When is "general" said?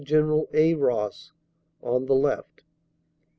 0.03-0.49